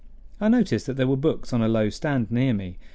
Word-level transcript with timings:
I 0.39 0.47
noticed 0.49 0.87
that 0.87 0.97
there 0.97 1.05
were 1.05 1.15
books 1.15 1.53
on 1.53 1.61
a 1.61 1.67
low 1.67 1.91
stand 1.91 2.31
near 2.31 2.55
me. 2.55 2.79